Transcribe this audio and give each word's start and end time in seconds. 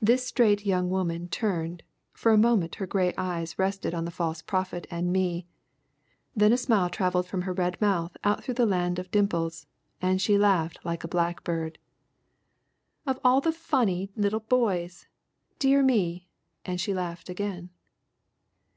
This 0.00 0.24
straight 0.24 0.64
young 0.64 0.90
woman 0.90 1.26
turned, 1.28 1.82
for 2.12 2.30
a 2.30 2.38
moment 2.38 2.76
her 2.76 2.86
grey 2.86 3.12
eyes 3.18 3.58
rested 3.58 3.94
on 3.94 4.04
the 4.04 4.12
False 4.12 4.40
Prophet 4.40 4.86
and 4.92 5.12
me, 5.12 5.48
then 6.36 6.52
a 6.52 6.56
smile 6.56 6.88
travelled 6.88 7.26
from 7.26 7.42
her 7.42 7.52
red 7.52 7.80
mouth 7.80 8.16
out 8.22 8.44
through 8.44 8.54
the 8.54 8.64
land 8.64 9.00
of 9.00 9.10
dimples, 9.10 9.66
and 10.00 10.22
she 10.22 10.38
laughed 10.38 10.78
like 10.84 11.02
a 11.02 11.08
blackbird. 11.08 11.80
"Of 13.08 13.18
all 13.24 13.40
the 13.40 13.50
funny 13.50 14.12
little 14.14 14.38
boys! 14.38 15.08
Dear 15.58 15.82
me!" 15.82 16.28
And 16.64 16.80
she 16.80 16.94
laughed 16.94 17.28
again. 17.28 17.70